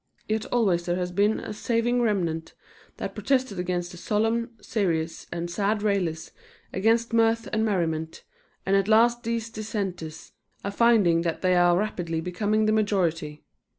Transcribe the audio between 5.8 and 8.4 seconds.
railers against mirth and merriment,